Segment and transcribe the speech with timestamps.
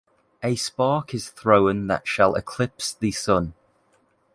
[0.41, 3.53] A spark is thrown that shall eclipse the sun.